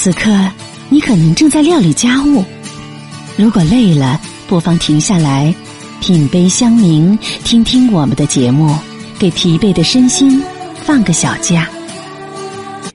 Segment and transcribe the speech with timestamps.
[0.00, 0.30] 此刻，
[0.90, 2.44] 你可能正在料理家务。
[3.36, 5.52] 如果累了，不妨停下来，
[6.00, 8.72] 品杯香茗，听听我们的节目，
[9.18, 10.40] 给疲惫的身心
[10.76, 11.68] 放个小假。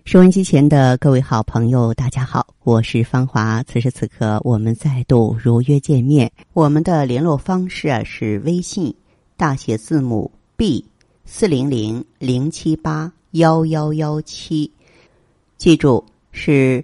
[0.05, 3.62] 收音机前的各位好朋友，大家好，我是芳华。
[3.63, 6.31] 此时此刻，我们再度如约见面。
[6.54, 8.96] 我们的联络方式啊是微信
[9.35, 10.85] 大写字母 B
[11.26, 14.72] 四零零零七八幺幺幺七，
[15.58, 16.81] 记住是。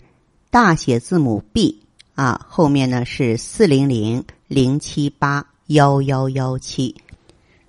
[0.52, 1.80] 大写字母 B
[2.16, 6.96] 啊，后面呢是四零零零七八幺幺幺七。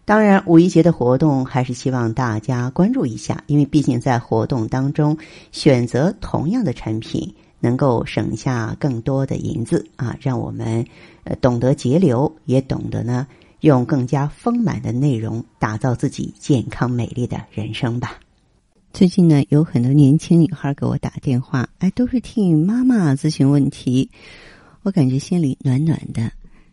[0.06, 5.18] 当然，五一节的活动还是希望大家关注一下，因为毕竟在活动当中
[5.52, 10.82] 选择同样的产品，能够省下更多的银子啊，让我们
[11.24, 13.26] 呃懂得节流，也懂得呢
[13.60, 18.18] 用更加丰满的内容打造自己健康美丽的人生吧。
[18.92, 24.10] 最近呢，有很多年轻女孩给我打电话，哎，都是替妈妈咨询问题，
[24.82, 26.30] 我感觉心里暖暖的。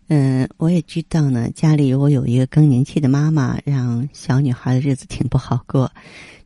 [0.08, 5.92] 嗯，我也知道呢，家里如果有一个更年期的妈妈，让小女孩的日子挺不好过。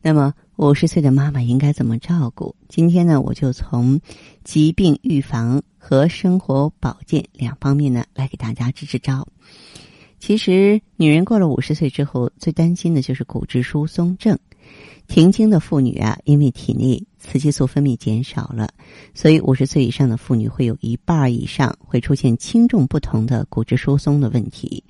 [0.02, 2.54] 那么，五十岁的妈妈应该怎么照顾？
[2.68, 4.00] 今天呢，我就从
[4.44, 9.26] 疾病预防和生活保健两方面呢，来给大家支支招。
[10.20, 14.38] 其实，女人过了五十岁之后，最担心的就是骨质疏松症。
[15.08, 18.72] 停经的妇女啊，因为体内雌激素分泌减少了，
[19.14, 24.82] 所以五十岁以上的妇女会有一半以上会出现轻重不同的骨质疏松的问题。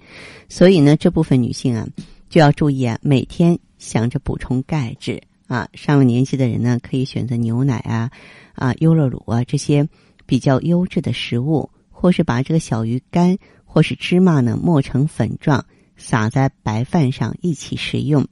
[0.48, 1.88] 所以呢，这部分女性啊，
[2.28, 5.68] 就要注意啊，每天想着补充钙质啊。
[5.74, 8.10] 上了年纪的人呢，可以选择牛奶啊、
[8.54, 9.88] 啊优酪乳啊这些
[10.24, 15.64] 比较优质的食物，或是把这个小鱼干或是芝麻呢磨成粉状，
[15.96, 18.24] 撒在白饭上一起食用。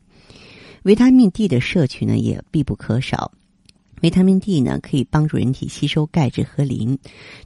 [0.82, 3.32] 维他命 D 的摄取呢也必不可少。
[4.02, 6.98] 维他命 D 呢可以帮助人体吸收钙质和磷，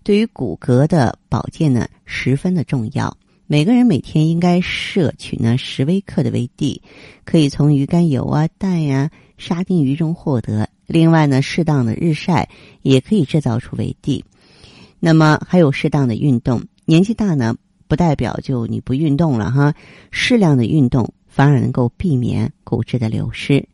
[0.02, 3.16] 对于骨骼的保健呢十分的重要。
[3.46, 6.80] 每个人每天应该摄取呢十微克的维 D，
[7.24, 10.68] 可以从鱼肝油啊、蛋呀、沙丁鱼中获得。
[10.86, 12.48] 另外呢，适当的日晒
[12.82, 14.24] 也可以制造出维 D。
[15.00, 17.56] 那么还有适当的运动，年纪大呢
[17.88, 19.74] 不代表就你不运动了哈，
[20.10, 21.12] 适量的运动。
[21.34, 23.68] 反而能够避免骨质的流失。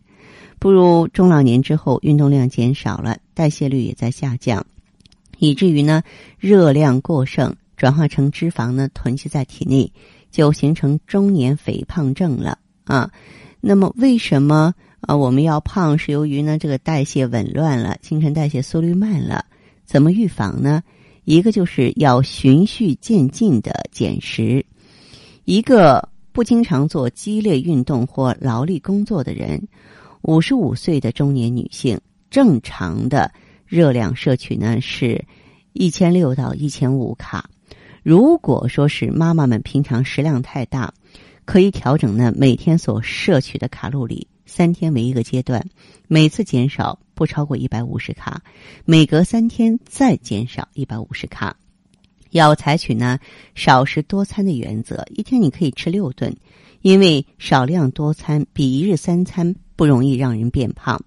[0.58, 4.64] 步入中老年之后，运动量减少了，代谢率也在下降，
[5.38, 6.02] 以至于呢
[6.38, 9.92] 热量过剩，转化成脂肪呢囤积在体内，
[10.30, 13.10] 就形成中年肥胖症了啊。
[13.60, 15.98] 那么为什么啊我们要胖？
[15.98, 19.44] 是由于呢这个代谢紊乱了，新陈代谢速率慢了。
[19.84, 20.82] 怎么预防呢？
[21.24, 24.64] 一个就是要循序渐进的减食，
[25.44, 26.09] 一个。
[26.32, 29.66] 不经常做激烈运动或劳力工作的人，
[30.22, 33.32] 五十五岁的中年女性，正常的
[33.66, 35.24] 热量摄取呢是
[35.72, 37.50] 一千六到一千五卡。
[38.02, 40.94] 如果说是妈妈们平常食量太大，
[41.44, 45.66] 可以调整呢每天所摄取的卡路里，三天为一个阶段，
[46.06, 48.42] 每次减少不超过一百五十卡，
[48.84, 51.56] 每隔三天再减少一百五十卡。
[52.30, 53.18] 要采取呢
[53.54, 56.34] 少食多餐的原则，一天你可以吃六顿，
[56.82, 61.00] 因为少量多餐比一日三餐不容易让人变胖。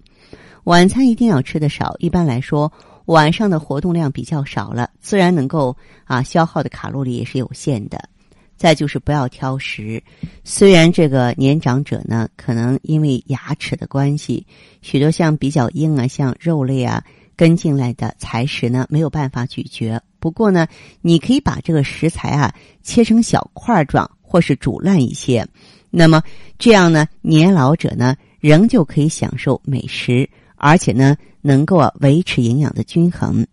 [0.64, 2.72] 晚餐一定要吃的少，一般来说
[3.06, 8.08] 晚上的活动量比较少了，自然能够啊消耗的卡路里也是有限的。
[8.56, 10.02] 再就是不要挑食，
[10.44, 14.46] 虽然这个年长者呢可能因为牙齿的关系，
[14.80, 17.04] 许多像比较硬啊像肉类啊
[17.36, 20.00] 跟进来的材食呢没有办法咀嚼。
[20.24, 20.66] 不过呢，
[21.02, 22.50] 你可以把这个食材啊
[22.82, 25.46] 切成小块状，或是煮烂一些。
[25.90, 26.22] 那么
[26.58, 30.26] 这样呢，年老者呢仍旧可以享受美食，
[30.56, 33.46] 而且呢能够啊维持营养的均衡。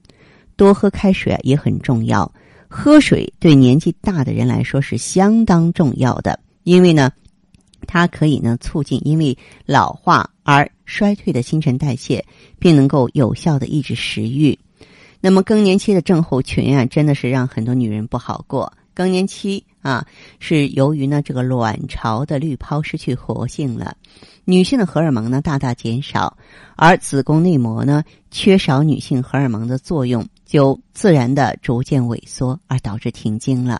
[0.56, 2.34] 多喝开水也很重要，
[2.70, 7.12] 喝水对年纪大的人来说是相当重要的，因为呢，
[7.86, 12.26] 它可以呢促进因为老化而衰退的新陈代谢，
[12.60, 14.58] 并能够有效的抑制食欲。
[15.22, 18.74] 那么更年期的症候群啊，真的是让很多女人不好过。
[18.94, 20.06] 更年期啊，
[20.40, 23.96] 是由于呢这个卵巢的滤泡失去活性了，
[24.44, 26.36] 女性的荷尔蒙呢大大减少，
[26.76, 33.80] 而子宫内膜呢缺少女性荷尔蒙的作用，就自然的逐渐萎缩，而导致停经了。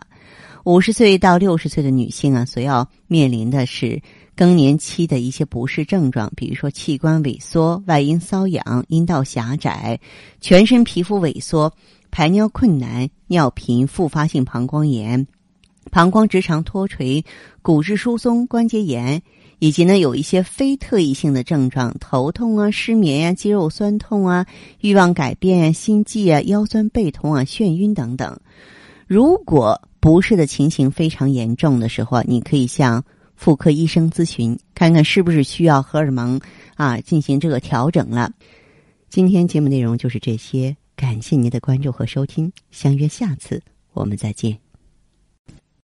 [0.64, 4.00] 五十岁到六十岁的女性啊，所要面临的是。
[4.34, 10.00] 更年期的一些不适症状，比如说器官萎缩、外阴瘙痒、阴道狭窄、
[10.40, 11.74] 全身皮肤萎缩、
[12.10, 15.26] 排尿困难、尿频、复发性膀胱炎、
[15.90, 17.24] 膀胱直肠脱垂、
[17.60, 19.22] 骨质疏松、关节炎、
[19.58, 24.46] 以及呢有一些非特异性的症状，头痛啊、失眠呀、肌肉酸痛啊、
[24.80, 28.40] 欲望改变啊、心悸啊、腰酸背痛啊、眩晕等等。
[29.06, 33.04] 如果不适的情形非常严重的时候，你可以向
[33.42, 36.40] 妇科医生咨询，看看是不是需要荷尔蒙
[36.76, 38.30] 啊进行这个调整了。
[39.08, 43.60] 今天节目内容就是这些，感谢您的关注和收听，相约下次
[43.94, 44.71] 我们再见。